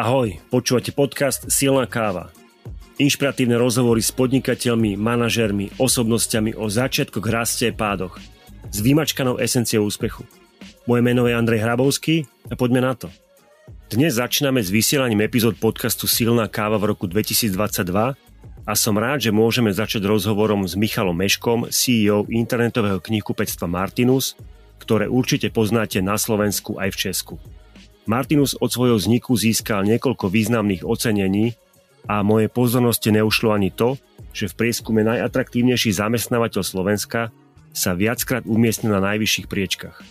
[0.00, 2.32] Ahoj, počúvate podcast Silná káva.
[2.96, 8.16] Inšpiratívne rozhovory s podnikateľmi, manažermi, osobnosťami o začiatkoch, raste a pádoch.
[8.72, 10.24] S vymačkanou esenciou úspechu.
[10.88, 13.12] Moje meno je Andrej Hrabovský a poďme na to.
[13.92, 17.52] Dnes začíname s vysielaním epizód podcastu Silná káva v roku 2022
[18.64, 24.40] a som rád, že môžeme začať rozhovorom s Michalom Meškom, CEO internetového knihkupectva Martinus,
[24.80, 27.36] ktoré určite poznáte na Slovensku aj v Česku.
[28.02, 31.54] Martinus od svojho vzniku získal niekoľko významných ocenení
[32.10, 33.94] a moje pozornosti neušlo ani to,
[34.34, 37.30] že v prieskume najatraktívnejší zamestnávateľ Slovenska
[37.70, 40.02] sa viackrát umiestnil na najvyšších priečkach.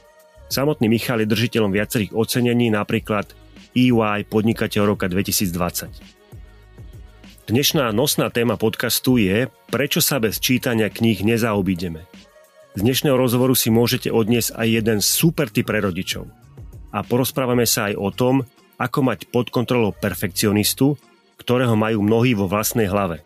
[0.47, 3.27] Samotný Michal je držiteľom viacerých ocenení, napríklad
[3.75, 5.91] EY Podnikateľ roka 2020.
[7.51, 12.07] Dnešná nosná téma podcastu je, prečo sa bez čítania kníh nezaobídeme.
[12.71, 16.31] Z dnešného rozhovoru si môžete odniesť aj jeden super typ pre rodičov–
[16.91, 18.35] a porozprávame sa aj o tom,
[18.75, 20.99] ako mať pod kontrolou perfekcionistu,
[21.39, 23.23] ktorého majú mnohí vo vlastnej hlave.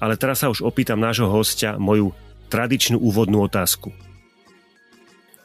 [0.00, 2.14] Ale teraz sa už opýtam nášho hostia moju
[2.48, 3.92] tradičnú úvodnú otázku.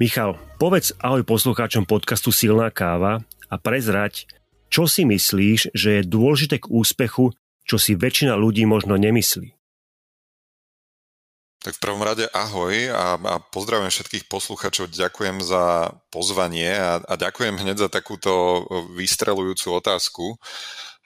[0.01, 4.27] Michal, povedz ahoj poslucháčom podcastu Silná káva a prezrať,
[4.67, 7.31] čo si myslíš, že je dôležité k úspechu,
[7.63, 9.55] čo si väčšina ľudí možno nemyslí.
[11.65, 17.13] Tak v prvom rade ahoj a, a pozdravujem všetkých posluchačov, ďakujem za pozvanie a, a
[17.17, 18.61] ďakujem hneď za takúto
[18.93, 20.37] vystrelujúcu otázku.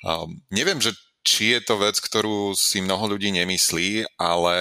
[0.04, 0.92] Um, neviem, že
[1.24, 4.58] či je to vec, ktorú si mnoho ľudí nemyslí, ale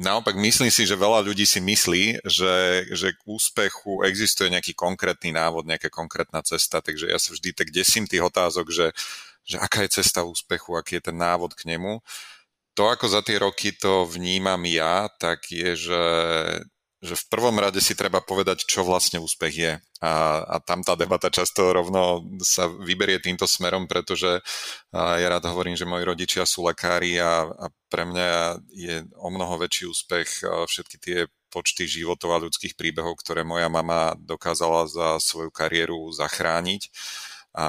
[0.00, 5.36] naopak myslím si, že veľa ľudí si myslí, že, že k úspechu existuje nejaký konkrétny
[5.36, 8.96] návod, nejaká konkrétna cesta, takže ja sa vždy tak desím tých otázok, že,
[9.44, 12.00] že aká je cesta úspechu, aký je ten návod k nemu
[12.78, 16.04] to, ako za tie roky to vnímam ja, tak je, že,
[17.02, 19.74] že v prvom rade si treba povedať, čo vlastne úspech je.
[19.98, 24.38] A, a tam tá debata často rovno sa vyberie týmto smerom, pretože
[24.94, 29.58] ja rád hovorím, že moji rodičia sú lekári a, a pre mňa je o mnoho
[29.58, 31.18] väčší úspech všetky tie
[31.50, 36.94] počty životov a ľudských príbehov, ktoré moja mama dokázala za svoju kariéru zachrániť
[37.58, 37.68] a,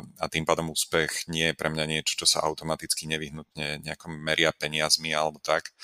[0.00, 4.48] a tým pádom úspech nie je pre mňa niečo, čo sa automaticky nevyhnutne nejakom meria
[4.48, 5.76] peniazmi alebo tak.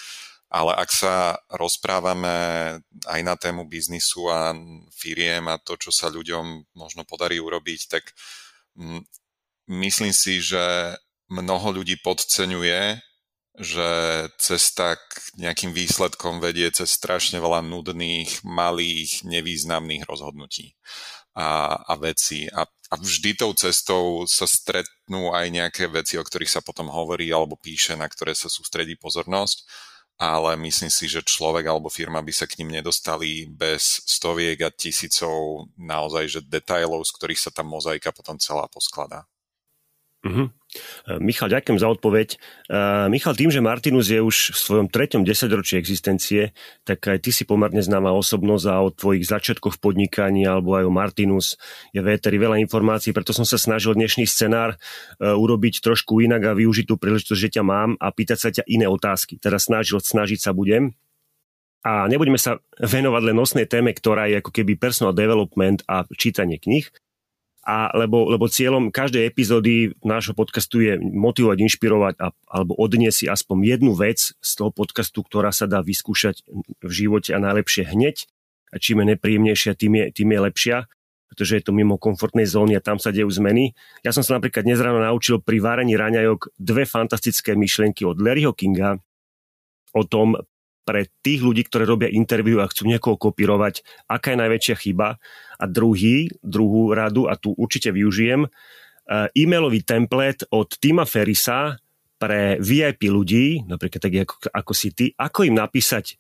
[0.48, 2.36] Ale ak sa rozprávame
[3.08, 4.56] aj na tému biznisu a
[4.92, 8.16] firiem a to, čo sa ľuďom možno podarí urobiť, tak
[9.68, 10.96] myslím si, že
[11.28, 13.00] mnoho ľudí podceňuje,
[13.60, 13.88] že
[14.40, 20.72] cesta k nejakým výsledkom vedie cez strašne veľa nudných, malých, nevýznamných rozhodnutí
[21.36, 22.48] a, a veci.
[22.48, 27.32] A a vždy tou cestou sa stretnú aj nejaké veci, o ktorých sa potom hovorí
[27.32, 29.64] alebo píše, na ktoré sa sústredí pozornosť,
[30.20, 34.68] ale myslím si, že človek alebo firma by sa k ním nedostali bez stoviek a
[34.68, 39.24] tisícov naozaj že detailov, z ktorých sa tá mozaika potom celá poskladá.
[40.22, 40.46] Mm-hmm.
[41.18, 42.38] Michal, ďakujem za odpoveď.
[42.70, 46.54] Uh, Michal, tým, že Martinus je už v svojom treťom desaťročí existencie,
[46.86, 50.92] tak aj ty si pomerne známa osobnosť a o tvojich začiatkoch podnikaní alebo aj o
[50.94, 51.58] Martinus
[51.90, 56.56] je v veľa informácií, preto som sa snažil dnešný scenár uh, urobiť trošku inak a
[56.56, 59.42] využiť tú príležitosť, že ťa mám a pýtať sa ťa iné otázky.
[59.42, 60.94] Teda snažil, snažiť sa budem.
[61.82, 66.62] A nebudeme sa venovať len nosnej téme, ktorá je ako keby personal development a čítanie
[66.62, 66.86] knih,
[67.62, 73.26] a lebo, lebo cieľom každej epizódy nášho podcastu je motivovať, inšpirovať a, alebo odniesť si
[73.30, 76.42] aspoň jednu vec z toho podcastu, ktorá sa dá vyskúšať
[76.82, 78.26] v živote a najlepšie hneď.
[78.74, 80.76] A čím je nepríjemnejšia, tým je, tým je lepšia,
[81.30, 83.78] pretože je to mimo komfortnej zóny a tam sa dejú zmeny.
[84.02, 88.52] Ja som sa napríklad dnes ráno naučil pri varení raňajok dve fantastické myšlienky od Larryho
[88.52, 88.98] Kinga
[89.94, 90.40] o tom,
[90.82, 95.18] pre tých ľudí, ktorí robia interviu a chcú niekoho kopírovať, aká je najväčšia chyba.
[95.58, 98.48] A druhý, druhú radu, a tu určite využijem, e,
[99.38, 101.78] e-mailový template od Tima Ferisa
[102.18, 106.18] pre VIP ľudí, napríklad tak ako, ako si ty, ako im napísať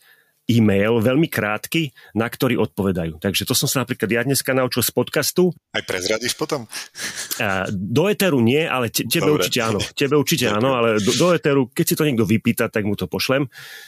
[0.50, 3.22] e-mail, veľmi krátky, na ktorý odpovedajú.
[3.22, 5.54] Takže to som sa napríklad ja dneska naučil z podcastu.
[5.70, 6.66] Aj prezradíš potom?
[7.70, 9.38] Do Eteru nie, ale te, tebe Dobre.
[9.38, 9.78] určite áno.
[9.94, 10.58] Tebe určite Dobre.
[10.58, 13.46] áno, ale do, do Eteru, keď si to niekto vypýta, tak mu to pošlem.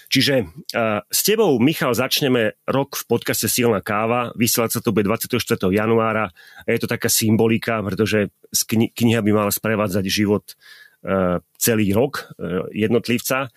[0.09, 0.47] Čiže
[0.79, 4.31] uh, s tebou, Michal, začneme rok v podcaste Silná káva.
[4.39, 5.35] Vysielať sa to bude 24.
[5.59, 6.31] januára.
[6.65, 10.55] A je to taká symbolika, pretože kni- kniha by mala sprevádzať život
[11.03, 13.51] uh, celý rok uh, jednotlivca.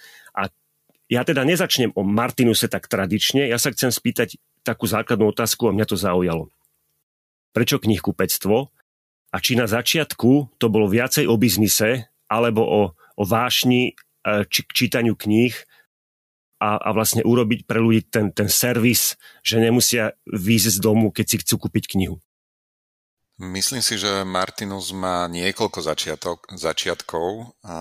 [1.07, 4.35] Ja teda nezačnem o Martinuse tak tradične, ja sa chcem spýtať
[4.67, 6.51] takú základnú otázku a mňa to zaujalo.
[7.55, 8.67] Prečo knihkupectvo?
[9.31, 14.67] A či na začiatku to bolo viacej o biznise, alebo o, o vášni e, či
[14.67, 15.55] k čítaniu kníh
[16.59, 19.15] a, a vlastne urobiť pre ľudí ten, ten servis,
[19.47, 22.19] že nemusia výjsť z domu, keď si chcú kúpiť knihu?
[23.37, 27.53] Myslím si, že Martinus má niekoľko začiatok, začiatkov.
[27.61, 27.77] A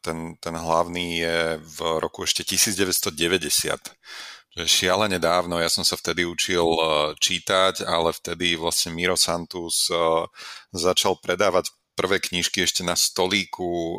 [0.00, 3.76] ten, ten hlavný je v roku ešte 1990
[4.50, 6.82] že šialene dávno, ja som sa vtedy učil e,
[7.14, 9.94] čítať, ale vtedy vlastne Miro Santus e,
[10.74, 13.96] začal predávať prvé knižky ešte na stolíku e,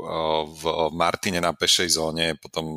[0.52, 2.76] v Martine na pešej zóne, potom,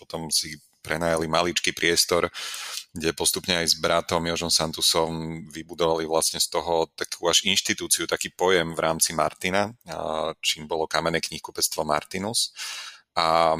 [0.00, 2.32] potom si prenajali maličký priestor,
[2.94, 8.30] kde postupne aj s bratom Jožom Santusom vybudovali vlastne z toho takú až inštitúciu, taký
[8.30, 9.74] pojem v rámci Martina,
[10.38, 12.54] čím bolo kamenné knihkupectvo Martinus.
[13.18, 13.58] A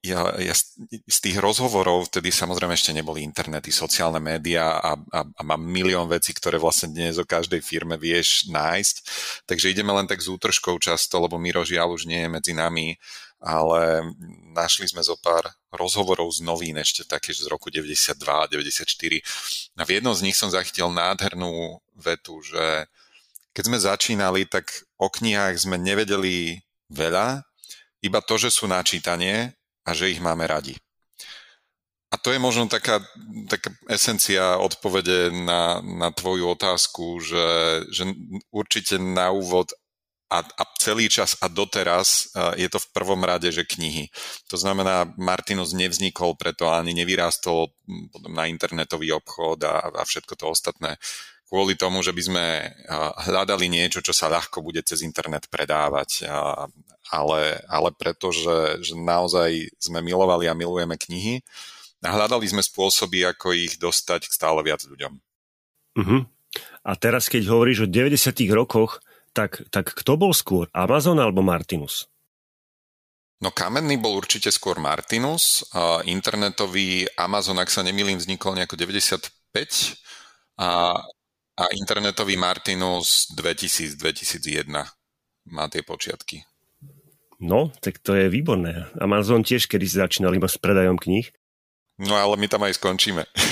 [0.00, 0.56] ja, ja
[1.04, 6.08] z tých rozhovorov, vtedy samozrejme ešte neboli internety, sociálne médiá a, a, a mám milión
[6.08, 8.96] vecí, ktoré vlastne dnes o každej firme vieš nájsť.
[9.44, 12.96] Takže ideme len tak s útržkou často, lebo Miro žiaľ už nie je medzi nami,
[13.40, 14.04] ale
[14.52, 19.80] našli sme zo pár rozhovorov z novín ešte také z roku 92 a 94.
[19.80, 22.84] A v jednom z nich som zachytil nádhernú vetu, že
[23.56, 24.68] keď sme začínali, tak
[25.00, 26.60] o knihách sme nevedeli
[26.92, 27.42] veľa,
[28.04, 30.76] iba to, že sú načítanie a že ich máme radi.
[32.10, 32.98] A to je možno taká,
[33.46, 37.46] taká esencia odpovede na, na tvoju otázku, že,
[37.94, 38.02] že
[38.50, 39.70] určite na úvod
[40.30, 44.14] a, a celý čas a doteraz je to v prvom rade, že knihy.
[44.46, 47.74] To znamená, Martinus nevznikol preto ani nevyrástol
[48.30, 50.96] na internetový obchod a, a všetko to ostatné
[51.50, 52.44] kvôli tomu, že by sme
[53.26, 56.30] hľadali niečo, čo sa ľahko bude cez internet predávať
[57.10, 61.42] ale, ale preto, že, že naozaj sme milovali a milujeme knihy
[62.06, 65.12] a hľadali sme spôsoby, ako ich dostať k stále viac ľuďom.
[66.00, 66.22] Uh-huh.
[66.86, 72.10] A teraz, keď hovoríš o 90 rokoch, tak, tak kto bol skôr, Amazon alebo Martinus?
[73.40, 75.64] No kamenný bol určite skôr Martinus,
[76.04, 79.96] internetový Amazon, ak sa nemýlim, vznikol nejako 95
[80.60, 80.92] a,
[81.56, 84.68] a internetový Martinus 2000-2001
[85.48, 86.44] má tie počiatky.
[87.40, 88.92] No, tak to je výborné.
[89.00, 91.32] Amazon tiež kedy začínal iba s predajom kníh.
[91.96, 93.24] No ale my tam aj skončíme.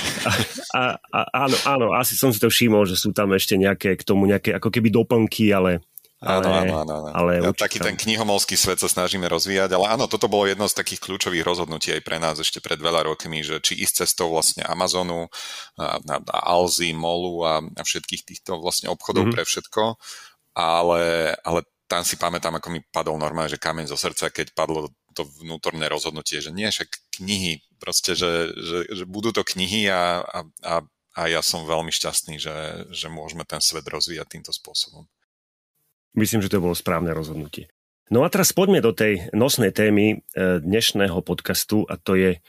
[0.69, 4.03] A, a, áno, áno, asi som si to všimol, že sú tam ešte nejaké k
[4.05, 5.81] tomu nejaké ako keby doplnky, ale
[6.19, 6.95] Áno, áno, áno.
[6.99, 7.15] áno.
[7.15, 10.75] Ale ja, taký ten knihomolský svet sa snažíme rozvíjať, ale áno, toto bolo jedno z
[10.75, 14.67] takých kľúčových rozhodnutí aj pre nás ešte pred veľa rokmi, že či ísť cestou vlastne
[14.67, 15.31] Amazonu,
[15.79, 19.35] a, a, a Alzy, Molu a, a všetkých týchto vlastne obchodov mm-hmm.
[19.39, 19.83] pre všetko,
[20.59, 21.01] ale,
[21.39, 25.27] ale tam si pamätám, ako mi padol normálne, že kameň zo srdca, keď padlo to
[25.43, 30.39] vnútorné rozhodnutie, že nie, však knihy, proste, že, že, že budú to knihy a, a,
[31.13, 35.03] a, ja som veľmi šťastný, že, že môžeme ten svet rozvíjať týmto spôsobom.
[36.15, 37.67] Myslím, že to bolo správne rozhodnutie.
[38.09, 42.41] No a teraz poďme do tej nosnej témy e, dnešného podcastu a to je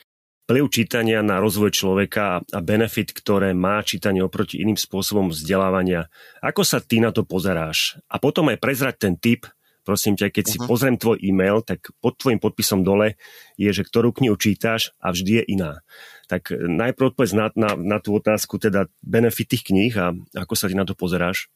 [0.49, 6.11] vplyv čítania na rozvoj človeka a benefit, ktoré má čítanie oproti iným spôsobom vzdelávania.
[6.43, 8.01] Ako sa ty na to pozeráš?
[8.11, 9.47] A potom aj prezrať ten tip,
[9.83, 10.55] prosím ťa, keď uh-huh.
[10.55, 10.69] si mhm.
[10.69, 13.17] pozriem tvoj e-mail, tak pod tvojim podpisom dole
[13.57, 15.83] je, že ktorú knihu čítaš a vždy je iná.
[16.31, 20.71] Tak najprv odpovedz na, na, na tú otázku, teda benefit tých kníh a ako sa
[20.71, 21.51] ty na to pozeráš?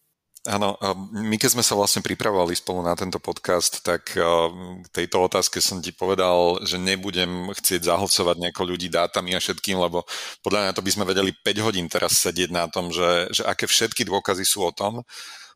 [0.44, 0.76] Áno,
[1.09, 5.81] my keď sme sa vlastne pripravovali spolu na tento podcast, tak k tejto otázke som
[5.81, 10.05] ti povedal, že nebudem chcieť zahlcovať nejako ľudí dátami a všetkým, lebo
[10.44, 13.65] podľa mňa to by sme vedeli 5 hodín teraz sedieť na tom, že, že aké
[13.65, 15.01] všetky dôkazy sú o tom,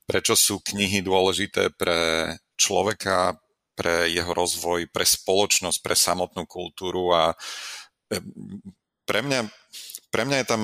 [0.09, 3.39] prečo sú knihy dôležité pre človeka,
[3.79, 7.31] pre jeho rozvoj, pre spoločnosť, pre samotnú kultúru a
[9.07, 9.47] pre mňa,
[10.11, 10.63] pre mňa je tam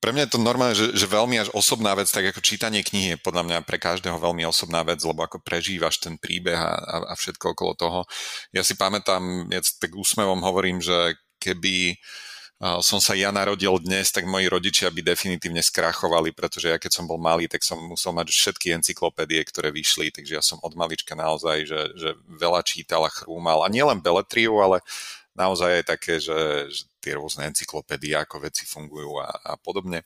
[0.00, 3.14] pre mňa je to normálne, že, že veľmi až osobná vec, tak ako čítanie knihy
[3.14, 6.96] je podľa mňa pre každého veľmi osobná vec, lebo ako prežívaš ten príbeh a, a,
[7.12, 8.00] a všetko okolo toho.
[8.48, 12.00] Ja si pamätám, ja tak úsmevom hovorím, že keby
[12.60, 17.08] som sa ja narodil dnes, tak moji rodičia by definitívne skrachovali, pretože ja keď som
[17.08, 21.16] bol malý, tak som musel mať všetky encyklopédie, ktoré vyšli, takže ja som od malička
[21.16, 23.64] naozaj, že, že veľa čítal a chrúmal.
[23.64, 24.84] A nielen beletriu, ale
[25.32, 30.04] naozaj aj také, že, že tie rôzne encyklopédie, ako veci fungujú a, a podobne.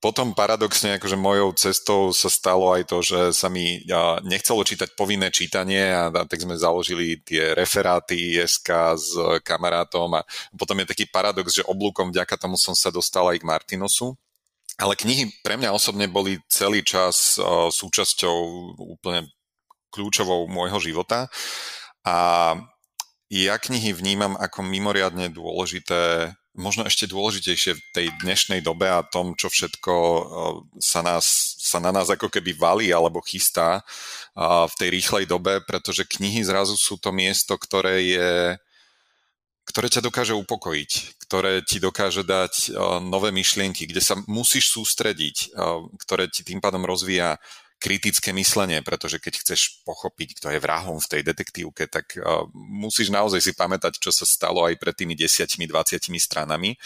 [0.00, 3.84] Potom paradoxne, akože mojou cestou sa stalo aj to, že sa mi
[4.24, 9.12] nechcelo čítať povinné čítanie a, tak sme založili tie referáty SK s
[9.44, 10.24] kamarátom a
[10.56, 14.16] potom je taký paradox, že oblúkom vďaka tomu som sa dostal aj k Martinosu.
[14.80, 17.36] Ale knihy pre mňa osobne boli celý čas
[17.68, 18.36] súčasťou
[18.80, 19.28] úplne
[19.92, 21.28] kľúčovou môjho života.
[22.08, 22.56] A
[23.28, 29.38] ja knihy vnímam ako mimoriadne dôležité, možno ešte dôležitejšie v tej dnešnej dobe a tom,
[29.38, 30.22] čo všetko eh,
[30.82, 31.24] sa, nás,
[31.58, 36.42] sa na nás ako keby valí alebo chystá eh, v tej rýchlej dobe, pretože knihy
[36.42, 38.30] zrazu sú to miesto, ktoré je
[39.60, 42.74] ktoré ťa dokáže upokojiť, ktoré ti dokáže dať
[43.06, 45.54] nové myšlienky, kde sa musíš sústrediť,
[45.94, 47.38] ktoré ti tým pádom rozvíja
[47.80, 53.08] kritické myslenie, pretože keď chceš pochopiť, kto je vrahom v tej detektívke, tak uh, musíš
[53.08, 55.56] naozaj si pamätať, čo sa stalo aj pred tými 10-20
[56.20, 56.76] stranami.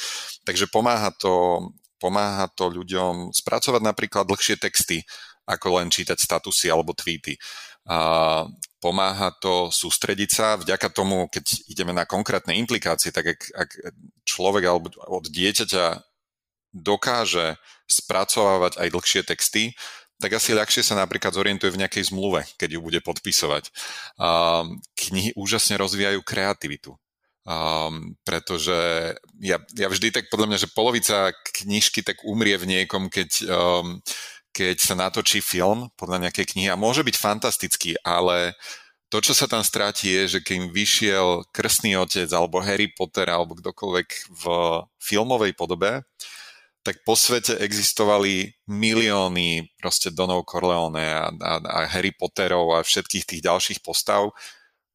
[0.46, 1.66] Takže pomáha to,
[1.98, 5.02] pomáha to ľuďom spracovať napríklad dlhšie texty,
[5.44, 7.36] ako len čítať statusy alebo tweety.
[7.84, 8.46] A
[8.80, 13.70] pomáha to sústrediť sa vďaka tomu, keď ideme na konkrétne implikácie, tak ak, ak
[14.24, 16.00] človek alebo od dieťaťa
[16.74, 19.76] dokáže spracovávať aj dlhšie texty,
[20.18, 23.70] tak asi ľahšie sa napríklad zorientuje v nejakej zmluve, keď ju bude podpisovať.
[24.16, 26.94] Um, knihy úžasne rozvíjajú kreativitu.
[27.44, 28.72] Um, pretože
[29.36, 31.28] ja, ja vždy tak podľa mňa, že polovica
[31.60, 34.00] knižky tak umrie v niekom, keď, um,
[34.48, 38.56] keď sa natočí film podľa nejakej knihy a môže byť fantastický, ale
[39.12, 43.54] to, čo sa tam stráti, je, že keď vyšiel Krstný otec alebo Harry Potter alebo
[43.60, 44.44] kdokoľvek v
[44.98, 46.00] filmovej podobe,
[46.84, 53.24] tak po svete existovali milióny proste Donov Corleone a, a, a Harry Potterov a všetkých
[53.24, 54.28] tých ďalších postav,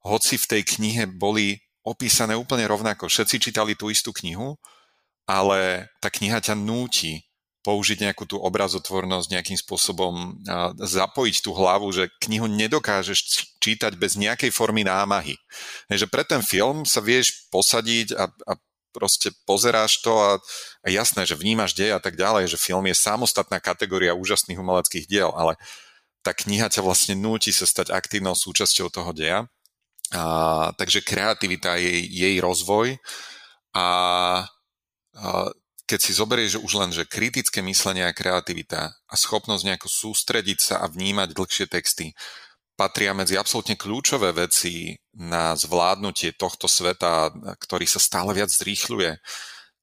[0.05, 3.09] hoci v tej knihe boli opísané úplne rovnako.
[3.09, 4.53] Všetci čítali tú istú knihu,
[5.25, 7.25] ale tá kniha ťa núti
[7.59, 10.39] použiť nejakú tú obrazotvornosť, nejakým spôsobom
[10.79, 15.35] zapojiť tú hlavu, že knihu nedokážeš čítať bez nejakej formy námahy.
[15.91, 18.53] Takže pre ten film sa vieš posadiť a, a
[18.91, 20.41] proste pozeráš to a,
[20.85, 25.05] a jasné, že vnímaš dej a tak ďalej, že film je samostatná kategória úžasných umeleckých
[25.05, 25.55] diel, ale
[26.25, 29.47] tá kniha ťa vlastne núti sa stať aktívnou súčasťou toho deja.
[30.09, 32.97] A, takže kreativita je jej rozvoj
[33.77, 33.87] a, a
[35.89, 40.75] keď si zoberieš už len, že kritické myslenie a kreativita a schopnosť nejako sústrediť sa
[40.81, 42.13] a vnímať dlhšie texty,
[42.79, 47.27] patria medzi absolútne kľúčové veci na zvládnutie tohto sveta,
[47.59, 49.19] ktorý sa stále viac zrýchľuje,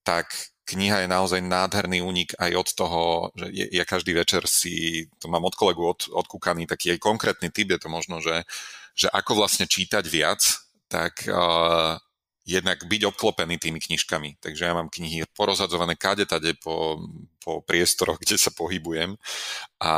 [0.00, 0.32] tak
[0.64, 3.02] kniha je naozaj nádherný únik aj od toho,
[3.36, 7.76] že ja každý večer si, to mám od kolegu od, odkúkaný, taký aj konkrétny typ
[7.76, 8.48] je to možno, že,
[8.96, 10.40] že ako vlastne čítať viac,
[10.88, 12.00] tak uh,
[12.46, 14.38] jednak byť obklopený tými knižkami.
[14.38, 16.98] Takže ja mám knihy porozhadzované kade tade po,
[17.42, 19.18] po priestoroch, kde sa pohybujem
[19.82, 19.94] a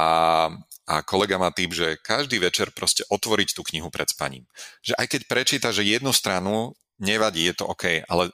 [0.88, 4.48] a kolega má tým, že každý večer proste otvoriť tú knihu pred spaním.
[4.80, 8.32] Že aj keď prečíta, že jednu stranu, nevadí, je to OK, ale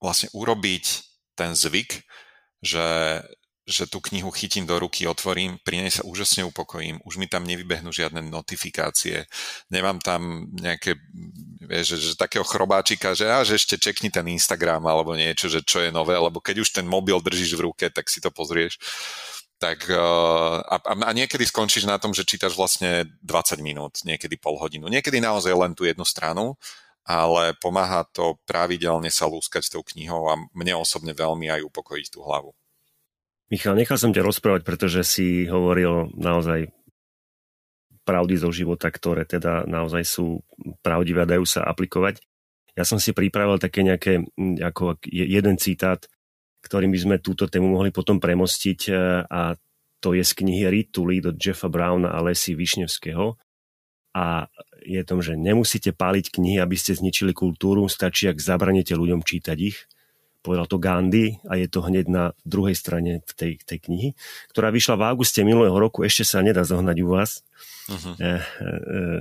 [0.00, 0.84] vlastne urobiť
[1.36, 2.00] ten zvyk,
[2.64, 3.20] že,
[3.68, 7.44] že tú knihu chytím do ruky, otvorím, pri nej sa úžasne upokojím, už mi tam
[7.44, 9.28] nevybehnú žiadne notifikácie,
[9.68, 10.96] nemám tam nejaké,
[11.60, 15.84] vieš, že, že takého chrobáčika, že, a, ešte čekni ten Instagram alebo niečo, že čo
[15.84, 18.80] je nové, lebo keď už ten mobil držíš v ruke, tak si to pozrieš
[19.62, 24.58] tak uh, a, a niekedy skončíš na tom, že čítaš vlastne 20 minút, niekedy pol
[24.58, 26.58] hodinu, niekedy naozaj len tú jednu stranu,
[27.06, 32.26] ale pomáha to pravidelne sa lúskať tou knihou a mne osobne veľmi aj upokojiť tú
[32.26, 32.50] hlavu.
[33.54, 36.72] Michal, nechal som ťa rozprávať, pretože si hovoril naozaj
[38.02, 40.42] pravdy zo života, ktoré teda naozaj sú
[40.82, 42.18] pravdivé a dajú sa aplikovať.
[42.74, 44.26] Ja som si pripravil také nejaké,
[44.58, 46.02] ako jeden citát
[46.62, 48.92] ktorým by sme túto tému mohli potom premostiť e,
[49.26, 49.58] a
[50.02, 53.38] to je z knihy Lead od Jeffa Browna a Lesy Višnevského.
[54.12, 54.50] A
[54.82, 59.56] je tom, že nemusíte páliť knihy, aby ste zničili kultúru, stačí, ak zabranete ľuďom čítať
[59.62, 59.86] ich.
[60.42, 64.08] Povedal to Gandhi a je to hneď na druhej strane tej, tej knihy,
[64.50, 67.46] ktorá vyšla v auguste minulého roku, ešte sa nedá zohnať u vás
[67.86, 68.42] uh-huh.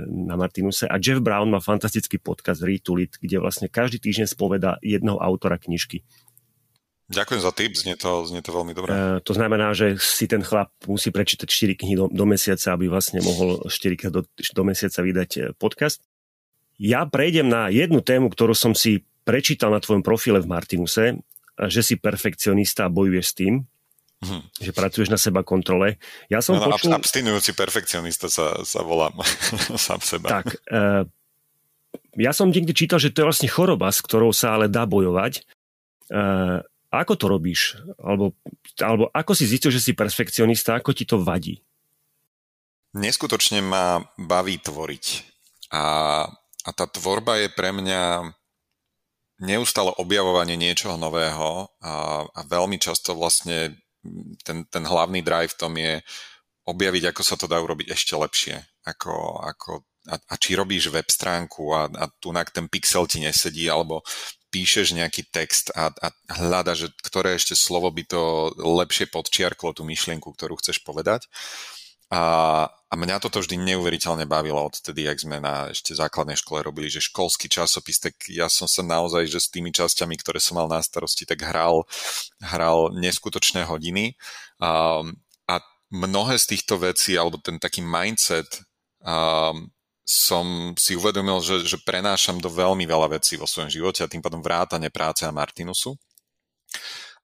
[0.09, 0.89] na Martinuse.
[0.89, 5.21] A Jeff Brown má fantastický podcast Read to Lead, kde vlastne každý týždeň spoveda jedného
[5.21, 6.01] autora knižky.
[7.11, 8.89] Ďakujem za tip, znie to, znie to veľmi dobré.
[8.95, 12.87] Uh, to znamená, že si ten chlap musí prečítať 4 knihy do, do mesiaca, aby
[12.87, 15.99] vlastne mohol 4 krát do, do mesiaca vydať e, podcast.
[16.79, 21.19] Ja prejdem na jednu tému, ktorú som si prečítal na tvojom profile v Martinuse,
[21.59, 23.53] že si perfekcionista a bojuješ s tým,
[24.23, 24.41] hm.
[24.57, 25.99] že pracuješ na seba kontrole.
[26.31, 26.95] Ja som no, počul...
[26.95, 29.19] Abstinujúci perfekcionista sa, sa volám
[29.75, 30.41] sám seba.
[30.41, 31.03] Tak, uh,
[32.15, 35.43] ja som niekde čítal, že to je vlastne choroba, s ktorou sa ale dá bojovať.
[36.91, 37.79] Ako to robíš?
[38.03, 38.35] Alebo,
[38.83, 40.75] alebo ako si zistil, že si perfekcionista?
[40.75, 41.63] Ako ti to vadí?
[42.91, 45.05] Neskutočne ma baví tvoriť.
[45.71, 45.83] A,
[46.67, 48.35] a tá tvorba je pre mňa
[49.41, 53.79] neustále objavovanie niečoho nového a, a veľmi často vlastne
[54.43, 56.03] ten, ten hlavný drive v tom je
[56.67, 58.55] objaviť, ako sa to dá urobiť ešte lepšie.
[58.85, 59.71] Ako, ako,
[60.11, 64.05] a, a či robíš web stránku a, a tu ten pixel ti nesedí, alebo
[64.51, 70.27] píšeš nejaký text a, a hľadaš, ktoré ešte slovo by to lepšie podčiarklo tú myšlienku,
[70.27, 71.31] ktorú chceš povedať.
[72.11, 76.91] A, a mňa toto vždy neuveriteľne bavilo odtedy, jak sme na ešte základnej škole robili,
[76.91, 80.67] že školský časopis, tak ja som sa naozaj, že s tými časťami, ktoré som mal
[80.67, 81.87] na starosti, tak hral,
[82.43, 84.19] hral neskutočné hodiny.
[84.59, 84.99] A,
[85.47, 85.55] a
[85.87, 88.59] mnohé z týchto vecí, alebo ten taký mindset,
[89.07, 89.55] a,
[90.11, 94.19] som si uvedomil, že, že prenášam do veľmi veľa vecí vo svojom živote a tým
[94.19, 95.95] pádom vrátane práce a Martinusu.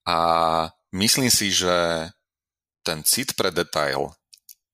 [0.08, 0.18] A
[0.96, 2.08] myslím si, že
[2.88, 4.16] ten cit pre detail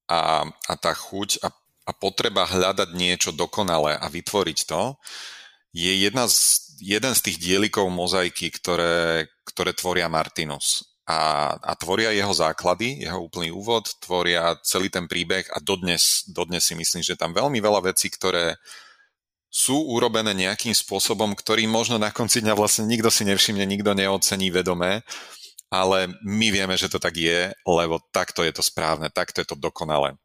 [0.06, 1.50] a, a tá chuť a,
[1.90, 4.94] a potreba hľadať niečo dokonalé a vytvoriť to
[5.74, 10.93] je jedna z, jeden z tých dielikov mozaiky, ktoré, ktoré tvoria Martinus.
[11.04, 16.64] A, a tvoria jeho základy, jeho úplný úvod, tvoria celý ten príbeh a dodnes, dodnes
[16.64, 18.56] si myslím, že tam veľmi veľa vecí, ktoré
[19.52, 24.50] sú urobené nejakým spôsobom, ktorý možno na konci dňa vlastne nikto si nevšimne, nikto neocení
[24.50, 25.04] vedomé,
[25.70, 29.60] ale my vieme, že to tak je, lebo takto je to správne, takto je to
[29.60, 30.18] dokonalé.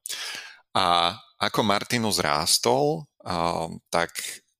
[0.72, 3.04] A ako Martinus rástol,
[3.92, 4.14] tak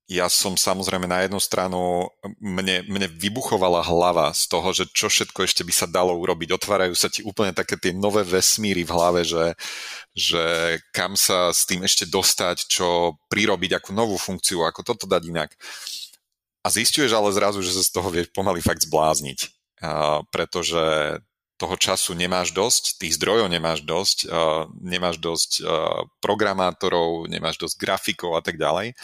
[0.09, 2.09] ja som samozrejme na jednu stranu,
[2.41, 6.49] mne, mne vybuchovala hlava z toho, že čo všetko ešte by sa dalo urobiť.
[6.57, 9.53] Otvárajú sa ti úplne také tie nové vesmíry v hlave, že,
[10.17, 10.43] že
[10.89, 15.53] kam sa s tým ešte dostať, čo prirobiť, akú novú funkciu, ako toto dať inak.
[16.65, 19.59] A zistuješ ale zrazu, že sa z toho vieš pomaly fakt zblázniť
[20.31, 20.83] pretože
[21.59, 24.31] toho času nemáš dosť, tých zdrojov nemáš dosť,
[24.79, 25.63] nemáš dosť
[26.23, 28.95] programátorov, nemáš dosť grafikov a tak ďalej.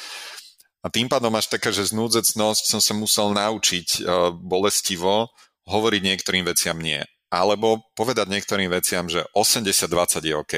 [0.85, 4.05] A tým pádom máš taká, že znúdzecnosť som sa musel naučiť
[4.37, 5.33] bolestivo
[5.65, 7.01] hovoriť niektorým veciam nie.
[7.33, 10.53] Alebo povedať niektorým veciam, že 80-20 je OK.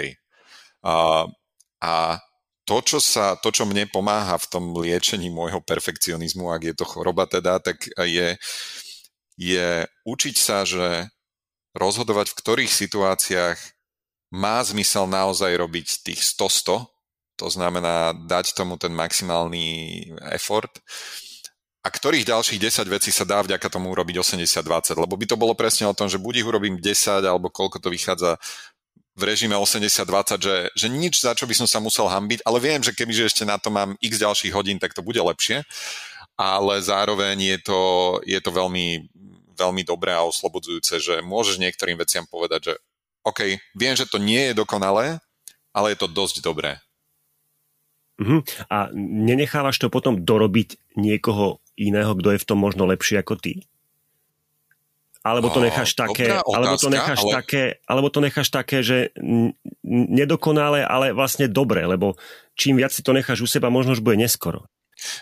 [0.84, 1.24] A,
[1.80, 1.94] a
[2.68, 6.84] to, čo, sa, to, čo mne pomáha v tom liečení môjho perfekcionizmu, ak je to
[6.84, 8.36] choroba teda, tak je
[9.38, 11.08] je učiť sa, že
[11.78, 13.58] rozhodovať v ktorých situáciách
[14.34, 16.90] má zmysel naozaj robiť tých 100-100,
[17.38, 20.04] to znamená dať tomu ten maximálny
[20.34, 20.82] effort.
[21.86, 25.56] A ktorých ďalších 10 vecí sa dá vďaka tomu urobiť 80-20, lebo by to bolo
[25.56, 28.36] presne o tom, že buď ich urobím 10 alebo koľko to vychádza
[29.18, 32.84] v režime 80-20, že, že nič za čo by som sa musel hambiť, ale viem,
[32.86, 35.66] že kebyže ešte na to mám x ďalších hodín, tak to bude lepšie.
[36.38, 37.82] Ale zároveň je to,
[38.22, 39.10] je to veľmi,
[39.58, 42.74] veľmi dobré a oslobodzujúce, že môžeš niektorým veciam povedať, že
[43.26, 45.18] OK, viem, že to nie je dokonalé,
[45.74, 46.78] ale je to dosť dobré.
[48.18, 48.42] Uh-huh.
[48.74, 53.62] A nenechávaš to potom dorobiť niekoho iného, kto je v tom možno lepší ako ty?
[55.28, 57.32] Alebo to necháš také, otázka, alebo to necháš ale...
[57.36, 59.12] také, alebo to necháš také, že
[59.84, 62.16] nedokonalé, ale vlastne dobre, lebo
[62.56, 64.72] čím viac si to necháš u seba, možno už bude neskoro.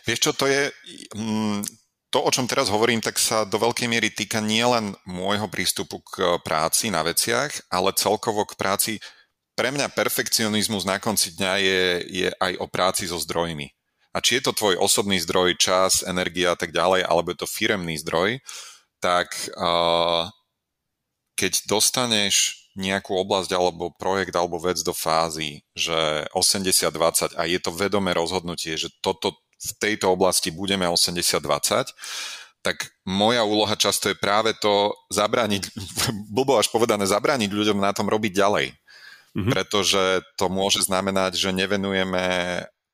[0.05, 0.69] Vieš čo, to je...
[1.17, 1.65] Mm,
[2.13, 6.39] to, o čom teraz hovorím, tak sa do veľkej miery týka nielen môjho prístupu k
[6.45, 9.03] práci na veciach, ale celkovo k práci.
[9.55, 13.71] Pre mňa perfekcionizmus na konci dňa je, je aj o práci so zdrojmi.
[14.15, 17.51] A či je to tvoj osobný zdroj, čas, energia a tak ďalej, alebo je to
[17.51, 18.39] firemný zdroj,
[19.03, 20.31] tak uh,
[21.35, 27.71] keď dostaneš nejakú oblasť alebo projekt alebo vec do fázy, že 80-20 a je to
[27.71, 31.95] vedomé rozhodnutie, že toto v tejto oblasti budeme 80-20,
[32.59, 35.71] tak moja úloha často je práve to zabrániť,
[36.35, 38.75] blbo až povedané, zabrániť ľuďom na tom robiť ďalej.
[39.35, 39.51] Mm-hmm.
[39.51, 42.23] Pretože to môže znamenať, že nevenujeme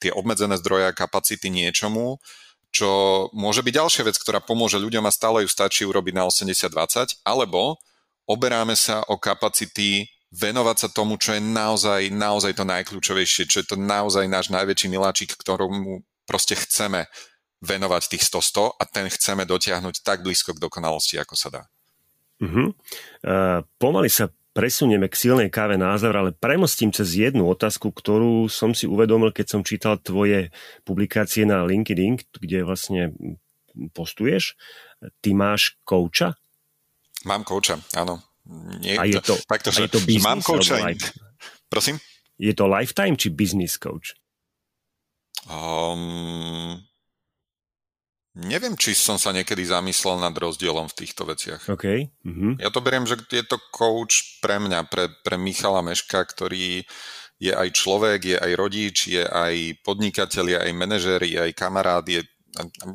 [0.02, 2.18] tie obmedzené zdroje a kapacity niečomu,
[2.74, 2.90] čo
[3.36, 7.78] môže byť ďalšia vec, ktorá pomôže ľuďom a stále ju stačí urobiť na 80-20, alebo
[8.26, 13.68] oberáme sa o kapacity venovať sa tomu, čo je naozaj, naozaj to najkľúčovejšie, čo je
[13.68, 17.12] to naozaj náš najväčší miláčik, ktorému proste chceme
[17.60, 21.64] venovať tých 100-100 a ten chceme dotiahnuť tak blízko k dokonalosti, ako sa dá.
[22.42, 22.74] Uh-huh.
[23.22, 28.76] Uh, pomaly sa presunieme k silnej káve názor, ale premostím cez jednu otázku, ktorú som
[28.76, 30.52] si uvedomil, keď som čítal tvoje
[30.84, 33.16] publikácie na LinkedIn, kde vlastne
[33.96, 34.60] postuješ.
[35.24, 36.36] Ty máš kouča?
[37.24, 38.20] Mám kouča, áno.
[38.82, 40.82] Nie, a je to, takto, a je to business, mám kouča.
[41.72, 42.02] Prosím?
[42.42, 44.18] Je to lifetime či business coach?
[45.46, 46.82] Um,
[48.38, 51.68] neviem, či som sa niekedy zamyslel nad rozdielom v týchto veciach.
[51.68, 52.12] Okay.
[52.24, 52.56] Uh-huh.
[52.56, 56.88] Ja to beriem, že je to coach pre mňa, pre, pre Michala Meška, ktorý
[57.42, 62.06] je aj človek, je aj rodič, je aj podnikateľ, je aj manažer, je aj kamarát,
[62.06, 62.22] je,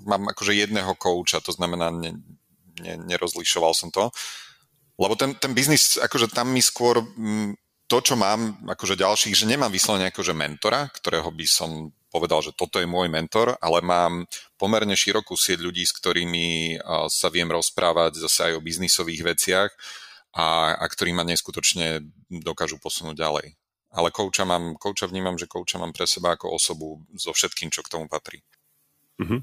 [0.07, 2.14] mám akože jedného kouča, to znamená, ne,
[2.81, 4.09] ne, nerozlišoval som to.
[4.96, 7.59] Lebo ten, ten biznis, akože tam mi skôr mm,
[7.90, 12.57] to, čo mám akože ďalších, že nemám vyslovene akože mentora, ktorého by som povedal, že
[12.57, 14.25] toto je môj mentor, ale mám
[14.57, 16.81] pomerne širokú sieť ľudí, s ktorými
[17.13, 19.71] sa viem rozprávať zase aj o biznisových veciach
[20.33, 23.47] a, a ktorí ma neskutočne dokážu posunúť ďalej.
[23.97, 27.85] ale kouča, mám, kouča vnímam, že kouča mám pre seba ako osobu so všetkým, čo
[27.85, 28.41] k tomu patrí.
[29.21, 29.41] Uh-huh.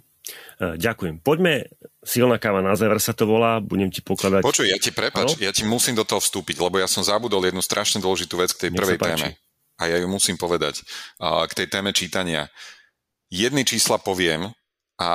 [0.61, 1.19] Ďakujem.
[1.19, 1.67] Poďme,
[1.99, 4.39] silná káva na záver sa to volá, budem ti pokladať...
[4.39, 5.41] Počuj, ja ti prepač, ano?
[5.41, 8.67] ja ti musím do toho vstúpiť, lebo ja som zabudol jednu strašne dôležitú vec k
[8.67, 9.27] tej Nech prvej téme.
[9.81, 10.85] A ja ju musím povedať.
[11.21, 12.49] K tej téme čítania.
[13.33, 14.53] Jedny čísla poviem
[15.01, 15.13] a,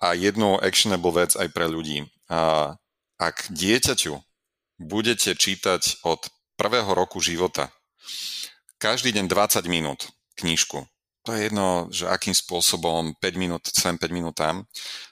[0.00, 2.08] a jednu actionable vec aj pre ľudí.
[2.32, 2.72] A,
[3.18, 4.14] ak dieťaťu
[4.78, 7.68] budete čítať od prvého roku života
[8.78, 10.06] každý deň 20 minút
[10.38, 10.86] knížku,
[11.26, 14.64] to je jedno, že akým spôsobom 5 minút sem, 5 minút tam,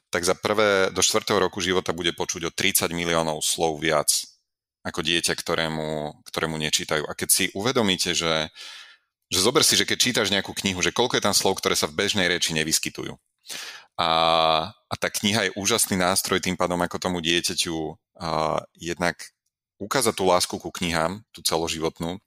[0.09, 1.27] tak za prvé do 4.
[1.35, 4.09] roku života bude počuť o 30 miliónov slov viac
[4.87, 7.11] ako dieťa, ktorému, ktorému nečítajú.
[7.11, 8.55] A keď si uvedomíte, že,
[9.33, 11.91] že zober si, že keď čítaš nejakú knihu, že koľko je tam slov, ktoré sa
[11.91, 13.19] v bežnej reči nevyskytujú.
[13.97, 14.09] A,
[14.71, 19.17] a tá kniha je úžasný nástroj tým pádom, ako tomu dieťaťu a, jednak
[19.81, 22.21] ukázať tú lásku ku knihám, tú celoživotnú,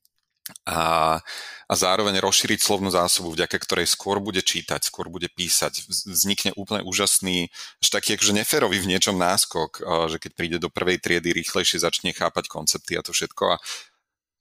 [0.66, 1.22] a,
[1.70, 5.86] a zároveň rozšíriť slovnú zásobu, vďaka ktorej skôr bude čítať, skôr bude písať.
[5.86, 10.98] Vznikne úplne úžasný, až taký akože neférový v niečom náskok, že keď príde do prvej
[10.98, 13.44] triedy, rýchlejšie začne chápať koncepty a to všetko.
[13.54, 13.62] A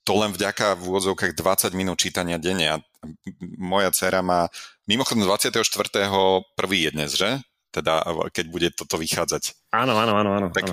[0.09, 2.67] to len vďaka v úvodzovkách 20 minút čítania denne.
[2.73, 2.77] A
[3.61, 4.49] moja dcera má,
[4.89, 5.61] mimochodom 24.
[6.57, 7.45] prvý je dnes, že?
[7.69, 8.01] teda
[8.33, 9.69] keď bude toto vychádzať.
[9.77, 10.31] Áno, áno, áno.
[10.41, 10.73] áno, tak,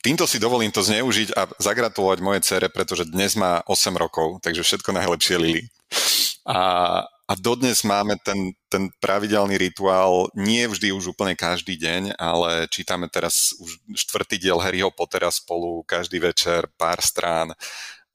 [0.00, 4.64] týmto si dovolím to zneužiť a zagratulovať moje cere, pretože dnes má 8 rokov, takže
[4.64, 5.68] všetko najlepšie Lili.
[6.48, 12.72] A, a dodnes máme ten, ten pravidelný rituál, nie vždy už úplne každý deň, ale
[12.72, 17.52] čítame teraz už štvrtý diel Harryho Pottera spolu každý večer, pár strán.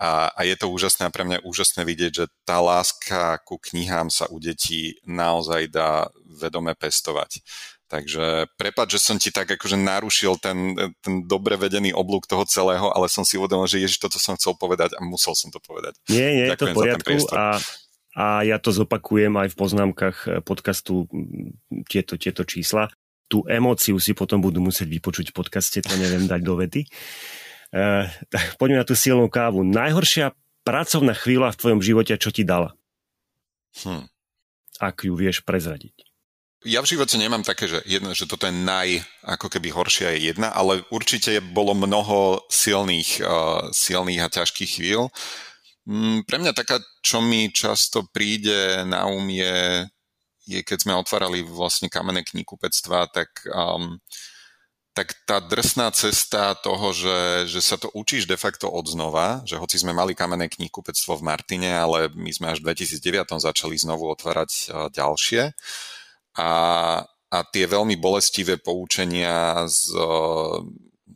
[0.04, 4.12] A, a je to úžasné a pre mňa úžasné vidieť, že tá láska ku knihám
[4.12, 7.40] sa u detí naozaj dá vedome pestovať.
[7.88, 12.92] Takže prepáč, že som ti tak akože narušil ten, ten dobre vedený oblúk toho celého,
[12.92, 15.96] ale som si uvedomil, že ježiš, toto som chcel povedať a musel som to povedať.
[16.12, 17.62] Nie, nie, je to v poriadku a,
[18.18, 21.08] a ja to zopakujem aj v poznámkach podcastu
[21.88, 22.92] tieto, tieto čísla.
[23.32, 26.82] Tú emóciu si potom budú musieť vypočuť v podcaste, to neviem dať do vety.
[27.74, 28.06] Uh,
[28.62, 29.66] poďme na tú silnú kávu.
[29.66, 32.78] Najhoršia pracovná chvíľa v tvojom živote, čo ti dala?
[33.82, 34.06] Hm.
[34.78, 36.14] Ak ju vieš prezradiť
[36.64, 40.32] ja v živote nemám také, že, jedno, že toto je naj, ako keby horšia je
[40.32, 45.12] jedna, ale určite bolo mnoho silných, uh, silných a ťažkých chvíľ.
[45.84, 49.84] Mm, pre mňa taká, čo mi často príde na um je,
[50.48, 54.00] je keď sme otvárali vlastne kamenné kníhkupectva, tak, um,
[54.94, 59.58] tak tá drsná cesta toho, že, že sa to učíš de facto od znova, že
[59.58, 64.06] hoci sme mali kamenné kníhkupectvo v Martine, ale my sme až v 2009 začali znovu
[64.14, 65.58] otvárať uh, ďalšie.
[66.38, 66.52] A,
[67.10, 69.98] a tie veľmi bolestivé poučenia z,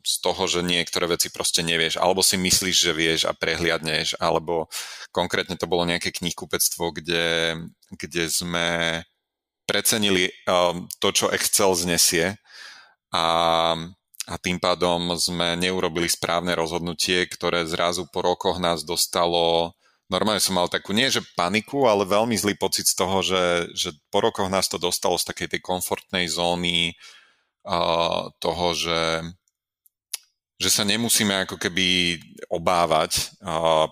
[0.01, 4.71] z toho, že niektoré veci proste nevieš, alebo si myslíš, že vieš a prehliadneš, alebo
[5.13, 7.57] konkrétne to bolo nejaké knihkupectvo, kde,
[7.93, 8.67] kde sme
[9.67, 12.39] precenili um, to, čo Excel znesie
[13.13, 13.25] a,
[14.27, 20.55] a tým pádom sme neurobili správne rozhodnutie, ktoré zrazu po rokoch nás dostalo normálne som
[20.55, 24.47] mal takú, nie že paniku, ale veľmi zlý pocit z toho, že, že po rokoch
[24.47, 26.95] nás to dostalo z takej tej komfortnej zóny
[27.67, 29.23] uh, toho, že,
[30.57, 32.17] že sa nemusíme ako keby
[32.49, 33.37] obávať,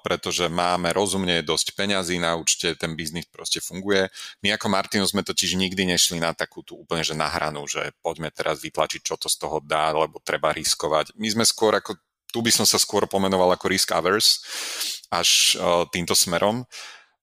[0.01, 4.09] pretože máme rozumne dosť peňazí na účte, ten biznis proste funguje.
[4.41, 7.93] My ako Martino sme totiž nikdy nešli na takú tú úplne, že na hranu, že
[8.01, 11.13] poďme teraz vytlačiť, čo to z toho dá, lebo treba riskovať.
[11.21, 12.01] My sme skôr ako
[12.33, 14.43] tu by som sa skôr pomenoval ako risk averse,
[15.07, 15.55] až
[15.93, 16.67] týmto smerom.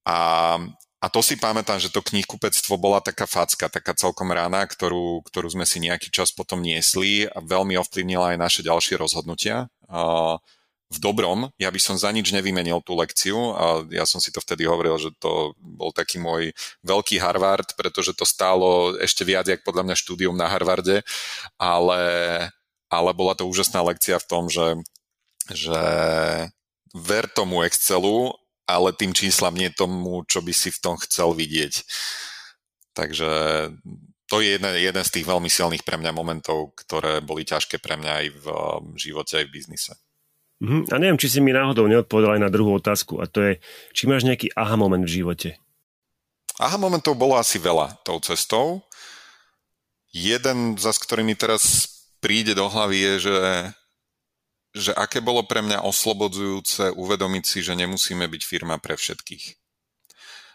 [0.09, 0.57] A,
[1.03, 5.51] a to si pamätám, že to knihkupectvo bola taká facka, taká celkom rána, ktorú, ktorú
[5.51, 9.67] sme si nejaký čas potom niesli a veľmi ovplyvnila aj naše ďalšie rozhodnutia.
[10.93, 14.39] V dobrom, ja by som za nič nevymenil tú lekciu a ja som si to
[14.39, 16.55] vtedy hovoril, že to bol taký môj
[16.87, 21.03] veľký Harvard, pretože to stálo ešte viac, jak podľa mňa štúdium na Harvarde,
[21.59, 22.03] ale,
[22.87, 24.79] ale bola to úžasná lekcia v tom, že
[25.51, 25.83] že
[26.95, 28.31] ver tomu Excelu,
[28.67, 31.83] ale tým číslam nie tomu, čo by si v tom chcel vidieť.
[32.93, 33.31] Takže
[34.33, 38.01] to je jeden, jeden z tých veľmi silných pre mňa momentov, ktoré boli ťažké pre
[38.01, 38.57] mňa aj v um,
[38.97, 39.93] živote, aj v biznise.
[40.63, 40.83] Mm-hmm.
[40.89, 43.53] A neviem, či si mi náhodou neodpovedal aj na druhú otázku, a to je,
[43.93, 45.59] či máš nejaký aha moment v živote?
[46.57, 48.87] Aha momentov bolo asi veľa tou cestou.
[50.13, 51.89] Jeden, za s ktorými teraz
[52.23, 53.37] príde do hlavy, je, že
[54.73, 59.45] že aké bolo pre mňa oslobodzujúce uvedomiť si, že nemusíme byť firma pre všetkých.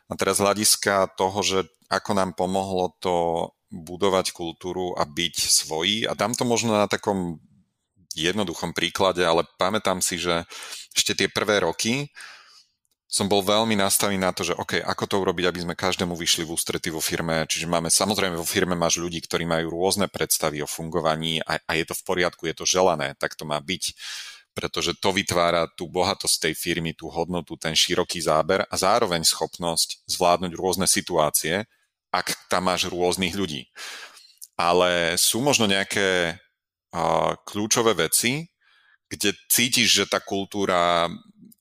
[0.10, 3.16] A teraz hľadiska toho, že ako nám pomohlo to
[3.70, 6.08] budovať kultúru a byť svojí.
[6.08, 7.40] A dám to možno na takom
[8.16, 10.48] jednoduchom príklade, ale pamätám si, že
[10.96, 12.10] ešte tie prvé roky
[13.08, 16.44] som bol veľmi nastavený na to, že OK, ako to urobiť, aby sme každému vyšli
[16.44, 17.48] v ústrety vo firme.
[17.48, 21.72] Čiže máme, samozrejme vo firme máš ľudí, ktorí majú rôzne predstavy o fungovaní a, a
[21.80, 23.96] je to v poriadku, je to želané, tak to má byť
[24.58, 30.10] pretože to vytvára tú bohatosť tej firmy, tú hodnotu, ten široký záber a zároveň schopnosť
[30.10, 31.70] zvládnuť rôzne situácie,
[32.10, 33.70] ak tam máš rôznych ľudí.
[34.58, 38.50] Ale sú možno nejaké uh, kľúčové veci,
[39.06, 41.06] kde cítiš, že tá kultúra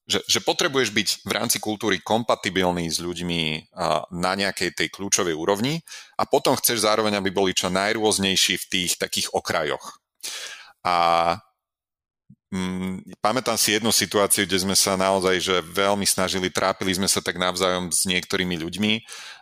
[0.07, 3.75] že, že potrebuješ byť v rámci kultúry kompatibilný s ľuďmi
[4.15, 5.83] na nejakej tej kľúčovej úrovni
[6.15, 9.99] a potom chceš zároveň, aby boli čo najrôznejší v tých takých okrajoch.
[10.87, 10.95] A
[12.55, 17.19] mm, pamätám si jednu situáciu, kde sme sa naozaj že veľmi snažili, trápili sme sa
[17.19, 18.93] tak navzájom s niektorými ľuďmi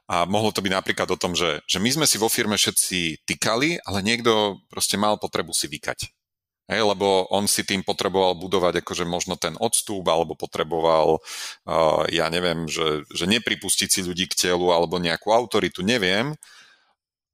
[0.09, 3.29] a mohlo to byť napríklad o tom, že, že my sme si vo firme všetci
[3.29, 6.24] tykali, ale niekto proste mal potrebu si vykať.
[6.65, 12.33] Hej, lebo on si tým potreboval budovať akože možno ten odstup, alebo potreboval, uh, ja
[12.33, 16.33] neviem, že, že nepripustiť si ľudí k telu, alebo nejakú autoritu, neviem,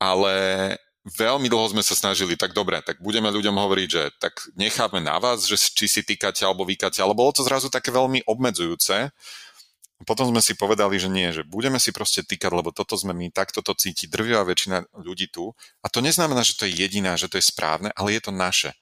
[0.03, 0.35] ale
[1.07, 5.17] veľmi dlho sme sa snažili, tak dobre, tak budeme ľuďom hovoriť, že tak necháme na
[5.23, 9.15] vás, že či si týkate alebo vykáte, ale bolo to zrazu také veľmi obmedzujúce.
[10.09, 13.29] Potom sme si povedali, že nie, že budeme si proste týkať, lebo toto sme my,
[13.31, 15.53] takto to cíti drvivá väčšina ľudí tu.
[15.85, 18.73] A to neznamená, že to je jediná, že to je správne, ale je to naše.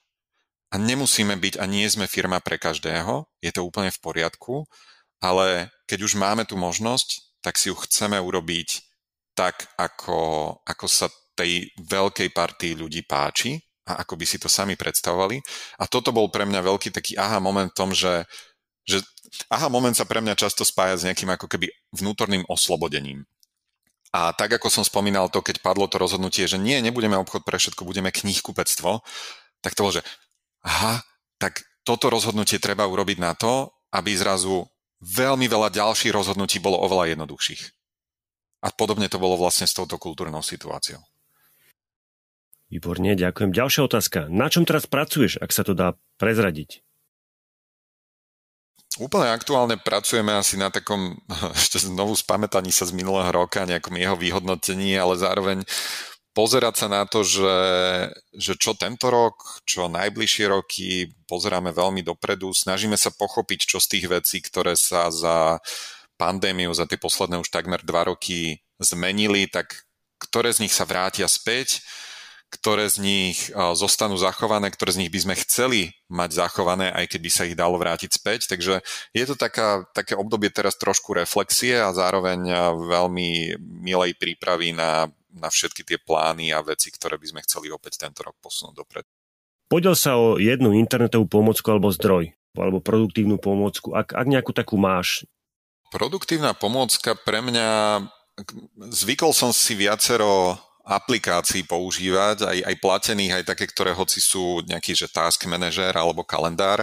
[0.69, 4.69] A nemusíme byť a nie sme firma pre každého, je to úplne v poriadku,
[5.17, 8.85] ale keď už máme tú možnosť, tak si ju chceme urobiť
[9.33, 13.55] tak, ako, ako sa tej veľkej partii ľudí páči
[13.87, 15.39] a ako by si to sami predstavovali.
[15.79, 18.27] A toto bol pre mňa veľký taký aha moment v tom, že,
[18.83, 18.99] že
[19.47, 23.23] aha moment sa pre mňa často spája s nejakým ako keby vnútorným oslobodením.
[24.09, 27.61] A tak ako som spomínal to, keď padlo to rozhodnutie, že nie, nebudeme obchod pre
[27.61, 29.05] všetko, budeme knihkupectvo,
[29.61, 30.03] tak to bolo, že
[30.63, 31.03] aha,
[31.39, 34.67] tak toto rozhodnutie treba urobiť na to, aby zrazu
[35.01, 37.61] veľmi veľa ďalších rozhodnutí bolo oveľa jednoduchších.
[38.59, 40.99] A podobne to bolo vlastne s touto kultúrnou situáciou.
[42.69, 43.49] Výborne, ďakujem.
[43.49, 44.19] Ďalšia otázka.
[44.29, 46.85] Na čom teraz pracuješ, ak sa to dá prezradiť?
[48.99, 51.17] Úplne aktuálne pracujeme asi na takom,
[51.57, 55.63] ešte znovu spamätaní sa z minulého roka, nejakom jeho vyhodnotení, ale zároveň
[56.33, 57.57] pozerať sa na to, že,
[58.35, 63.97] že čo tento rok, čo najbližšie roky, pozeráme veľmi dopredu, snažíme sa pochopiť, čo z
[63.97, 65.59] tých vecí, ktoré sa za
[66.19, 69.87] pandémiu, za tie posledné už takmer dva roky zmenili, tak
[70.19, 71.79] ktoré z nich sa vrátia späť,
[72.49, 73.37] ktoré z nich
[73.77, 77.53] zostanú zachované, ktoré z nich by sme chceli mať zachované, aj keď by sa ich
[77.53, 78.49] dalo vrátiť späť.
[78.49, 78.81] Takže
[79.13, 82.49] je to taká, také obdobie teraz trošku reflexie a zároveň
[82.89, 83.53] veľmi
[83.85, 88.25] milej prípravy na na všetky tie plány a veci, ktoré by sme chceli opäť tento
[88.25, 89.09] rok posunúť dopredu.
[89.69, 94.81] Podiel sa o jednu internetovú pomocku alebo zdroj, alebo produktívnu pomôcku, ak, ak nejakú takú
[94.81, 95.29] máš.
[95.93, 98.01] Produktívna pomôcka pre mňa,
[98.89, 100.57] zvykol som si viacero
[100.89, 106.25] aplikácií používať, aj, aj platených, aj také, ktoré hoci sú nejaký, že task manager alebo
[106.25, 106.81] kalendár,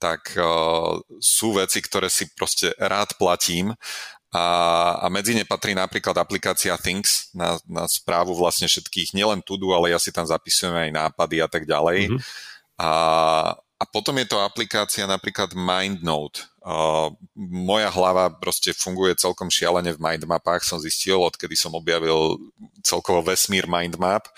[0.00, 3.76] tak uh, sú veci, ktoré si proste rád platím
[4.32, 4.44] a,
[5.04, 9.92] a medzi ne patrí napríklad aplikácia Things na, na správu vlastne všetkých, nielen tudu, ale
[9.92, 12.08] ja si tam zapisujem aj nápady a tak ďalej.
[12.08, 12.20] Mm-hmm.
[12.80, 12.90] A,
[13.52, 16.48] a potom je to aplikácia napríklad MindNote.
[16.64, 22.40] Uh, moja hlava proste funguje celkom šialene v mindmapách, som zistil, odkedy som objavil
[22.80, 24.32] celkovo vesmír mindmap.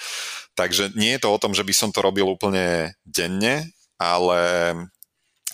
[0.58, 4.74] Takže nie je to o tom, že by som to robil úplne denne, ale,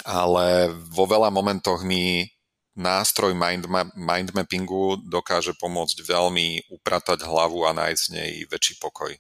[0.01, 2.25] ale vo veľa momentoch mi
[2.81, 9.13] nástroj mind, mind mappingu dokáže pomôcť veľmi upratať hlavu a nájsť v nej väčší pokoj.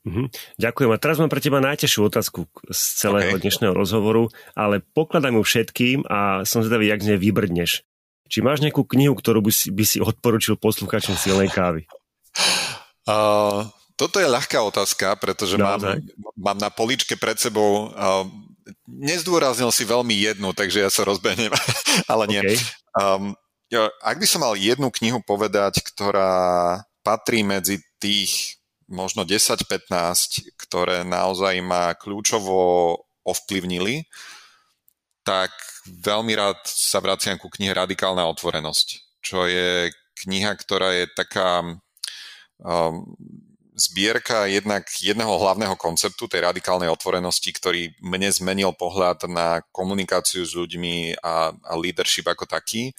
[0.00, 0.32] Mhm.
[0.56, 0.90] Ďakujem.
[0.90, 3.42] A teraz mám pre teba najtežšiu otázku z celého okay.
[3.44, 7.84] dnešného rozhovoru, ale pokladám ju všetkým a som zvedavý, jak z nej vybrdneš.
[8.30, 11.86] Či máš nejakú knihu, ktorú by si, by si odporučil poslucháčom silnej kávy?
[13.10, 15.82] Uh, toto je ľahká otázka, pretože mám,
[16.38, 18.22] mám na poličke pred sebou uh,
[18.86, 21.50] nezdôraznil si veľmi jednu, takže ja sa rozbehnem,
[22.12, 22.40] ale nie.
[22.42, 22.58] Okay.
[22.98, 23.34] Um,
[23.70, 28.58] ja, ak by som mal jednu knihu povedať, ktorá patrí medzi tých
[28.90, 34.02] možno 10-15, ktoré naozaj ma kľúčovo ovplyvnili,
[35.22, 35.54] tak
[35.86, 38.86] veľmi rád sa vraciam ku knihe Radikálna otvorenosť,
[39.22, 39.94] čo je
[40.26, 43.06] kniha, ktorá je taká um,
[43.80, 50.52] zbierka jednak jedného hlavného konceptu tej radikálnej otvorenosti, ktorý mne zmenil pohľad na komunikáciu s
[50.52, 52.92] ľuďmi a, a leadership ako taký.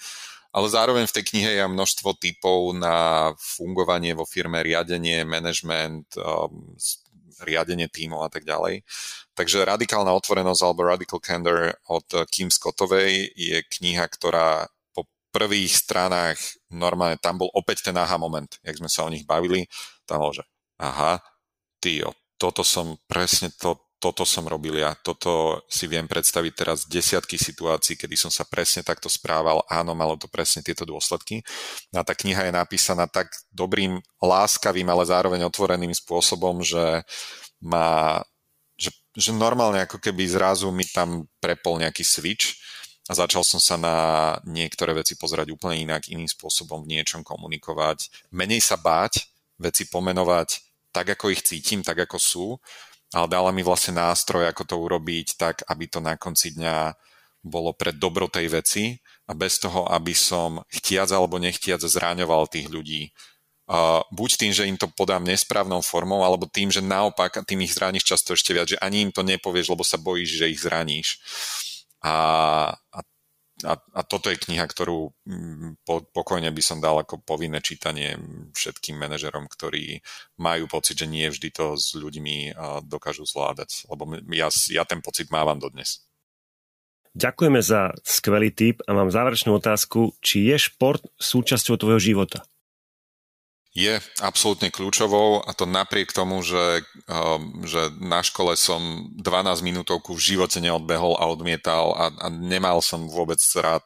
[0.52, 6.76] Ale zároveň v tej knihe je množstvo typov na fungovanie vo firme, riadenie, management, um,
[7.46, 8.84] riadenie tímov a tak ďalej.
[9.32, 14.68] Takže Radikálna otvorenosť alebo Radical Candor od Kim Scottovej je kniha, ktorá
[15.32, 16.38] prvých stranách
[16.70, 19.66] normálne tam bol opäť ten aha moment, jak sme sa o nich bavili,
[20.04, 20.44] tam bol, že
[20.82, 21.22] aha,
[21.78, 27.38] tyjo, toto som presne to, toto som robil ja, toto si viem predstaviť teraz desiatky
[27.38, 31.46] situácií, kedy som sa presne takto správal, áno, malo to presne tieto dôsledky.
[31.94, 37.06] A tá kniha je napísaná tak dobrým, láskavým, ale zároveň otvoreným spôsobom, že
[37.62, 38.26] má,
[38.74, 42.58] že, že normálne ako keby zrazu mi tam prepol nejaký switch
[43.06, 43.98] a začal som sa na
[44.50, 49.30] niektoré veci pozerať úplne inak, iným spôsobom v niečom komunikovať, menej sa báť,
[49.62, 52.48] veci pomenovať tak, ako ich cítim, tak, ako sú
[53.12, 56.96] ale dala mi vlastne nástroj, ako to urobiť tak, aby to na konci dňa
[57.44, 58.84] bolo pre dobro tej veci
[59.28, 63.12] a bez toho, aby som chtiac alebo nechtiac zráňoval tých ľudí.
[63.72, 67.72] Uh, buď tým, že im to podám nesprávnou formou, alebo tým, že naopak tým ich
[67.72, 71.08] zraníš často ešte viac, že ani im to nepovieš, lebo sa bojíš, že ich zraníš.
[72.04, 72.16] A,
[72.76, 73.00] a
[73.64, 78.18] a, a toto je kniha, ktorú mm, po, pokojne by som dal ako povinné čítanie
[78.54, 80.02] všetkým manažerom, ktorí
[80.38, 83.86] majú pocit, že nie vždy to s ľuďmi dokážu zvládať.
[83.90, 86.06] Lebo ja, ja ten pocit mávam dodnes.
[87.12, 92.48] Ďakujeme za skvelý tip a mám záverečnú otázku, či je šport súčasťou tvojho života?
[93.72, 100.12] Je absolútne kľúčovou a to napriek tomu, že, um, že na škole som 12 minútovku
[100.12, 103.80] v živote neodbehol a odmietal a, a nemal som vôbec rád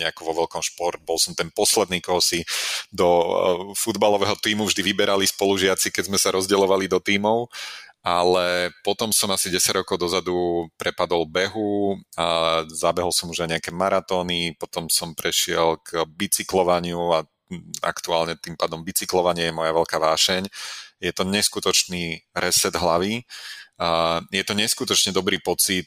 [0.00, 0.96] nejako vo veľkom šport.
[1.04, 2.40] Bol som ten posledný, koho si
[2.88, 3.28] do uh,
[3.76, 7.52] futbalového týmu vždy vyberali spolužiaci, keď sme sa rozdeľovali do týmov
[8.08, 13.70] ale potom som asi 10 rokov dozadu prepadol behu a zabehol som už aj nejaké
[13.74, 17.26] maratóny, potom som prešiel k bicyklovaniu a
[17.80, 20.48] aktuálne tým pádom bicyklovanie je moja veľká vášeň.
[20.98, 23.22] Je to neskutočný reset hlavy.
[24.34, 25.86] Je to neskutočne dobrý pocit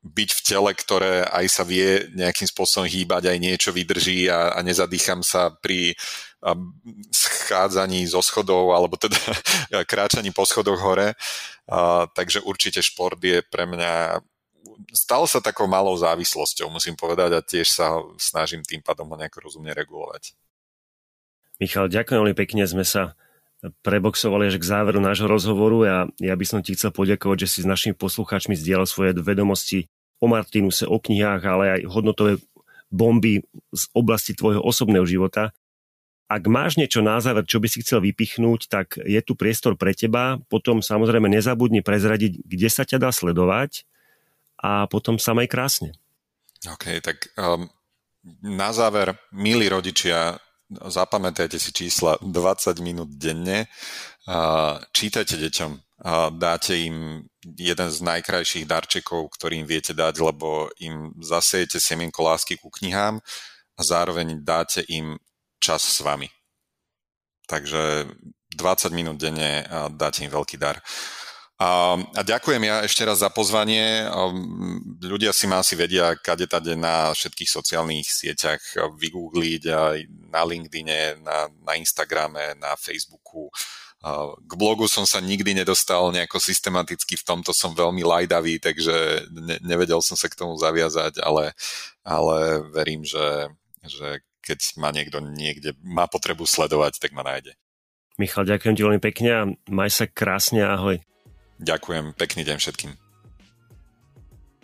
[0.00, 4.64] byť v tele, ktoré aj sa vie nejakým spôsobom hýbať, aj niečo vydrží a, a
[4.64, 5.92] nezadýcham sa pri
[7.12, 9.18] schádzaní zo schodov alebo teda
[9.90, 11.12] kráčaní po schodoch hore.
[12.16, 14.22] Takže určite šport je pre mňa
[14.94, 19.50] stal sa takou malou závislosťou, musím povedať, a tiež sa snažím tým pádom ho nejako
[19.50, 20.32] rozumne regulovať.
[21.58, 23.18] Michal, ďakujem veľmi pekne, sme sa
[23.82, 27.58] preboxovali až k záveru nášho rozhovoru a ja by som ti chcel poďakovať, že si
[27.66, 29.90] s našimi poslucháčmi zdieľal svoje vedomosti
[30.22, 32.38] o Martinuse, o knihách, ale aj hodnotové
[32.88, 33.42] bomby
[33.74, 35.50] z oblasti tvojho osobného života.
[36.28, 39.96] Ak máš niečo na záver, čo by si chcel vypichnúť, tak je tu priestor pre
[39.96, 40.36] teba.
[40.52, 43.88] Potom samozrejme nezabudni prezradiť, kde sa ťa dá sledovať
[44.60, 45.96] a potom sa maj krásne.
[46.68, 47.66] OK, tak um,
[48.44, 50.36] na záver, milí rodičia,
[50.68, 53.66] zapamätajte si čísla 20 minút denne,
[54.92, 55.72] čítajte deťom,
[56.36, 62.68] dáte im jeden z najkrajších darčekov, ktorým viete dať, lebo im zasejete semienko lásky ku
[62.68, 63.18] knihám
[63.74, 65.16] a zároveň dáte im
[65.56, 66.28] čas s vami.
[67.48, 68.06] Takže
[68.52, 69.64] 20 minút denne
[69.96, 70.76] dáte im veľký dar.
[71.58, 74.06] A, a ďakujem ja ešte raz za pozvanie.
[75.02, 78.62] Ľudia si ma asi vedia, kade tade na všetkých sociálnych sieťach
[78.94, 79.98] vygoogliť, aj
[80.30, 83.50] na LinkedIne, na, na Instagrame, na Facebooku.
[84.38, 89.58] K blogu som sa nikdy nedostal nejako systematicky, v tomto som veľmi lajdavý, takže ne,
[89.66, 91.58] nevedel som sa k tomu zaviazať, ale,
[92.06, 93.50] ale verím, že,
[93.82, 97.58] že keď ma niekto niekde má potrebu sledovať, tak ma nájde.
[98.14, 101.02] Michal, ďakujem ti veľmi pekne a maj sa krásne, ahoj.
[101.58, 102.92] Ďakujem, pekný deň všetkým.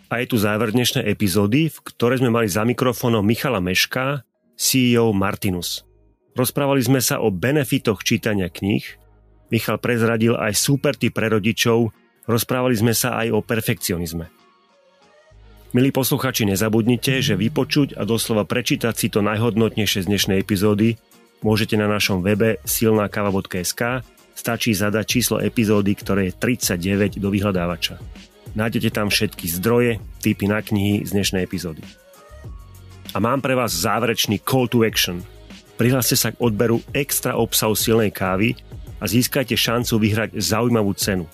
[0.05, 4.23] A je tu záver dnešnej epizódy, v ktorej sme mali za mikrofónom Michala Meška,
[4.55, 5.83] CEO Martinus.
[6.37, 8.85] Rozprávali sme sa o benefitoch čítania kníh,
[9.53, 11.93] Michal prezradil aj super tip pre rodičov,
[12.25, 14.25] rozprávali sme sa aj o perfekcionizme.
[15.75, 20.95] Milí posluchači, nezabudnite, že vypočuť a doslova prečítať si to najhodnotnejšie z dnešnej epizódy
[21.43, 24.01] môžete na našom webe silnakava.sk
[24.35, 27.97] Stačí zadať číslo epizódy, ktoré je 39 do vyhľadávača.
[28.55, 31.83] Nájdete tam všetky zdroje, typy na knihy z dnešnej epizódy.
[33.15, 35.23] A mám pre vás záverečný call to action.
[35.79, 38.59] Prihláste sa k odberu extra obsahu silnej kávy
[38.99, 41.27] a získajte šancu vyhrať zaujímavú cenu.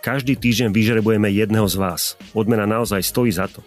[0.00, 2.02] Každý týždeň vyžrebujeme jedného z vás.
[2.32, 3.60] Odmena naozaj stojí za to.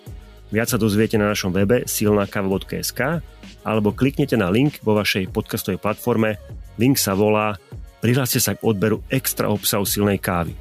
[0.49, 3.22] Viac sa dozviete na našom webe silnakava.sk
[3.62, 6.41] alebo kliknete na link vo vašej podcastovej platforme.
[6.82, 7.62] Link sa volá
[8.02, 10.58] prihláste sa k odberu extra obsahu silnej kávy.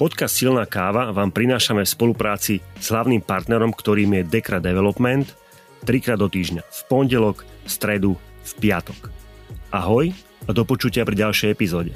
[0.00, 5.28] Podcast Silná káva vám prinášame v spolupráci s hlavným partnerom, ktorým je Dekra Development,
[5.86, 9.12] trikrát do týždňa, v pondelok, v stredu, v piatok.
[9.70, 10.10] Ahoj
[10.48, 11.94] a do počutia pri ďalšej epizóde.